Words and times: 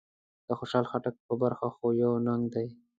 د 0.47 0.49
خوشحال 0.59 0.85
خټک 0.91 1.15
په 1.27 1.33
برخه 1.43 1.67
خو 1.75 1.85
يو 2.01 2.11
ننګ 2.25 2.43
دی. 2.53 2.67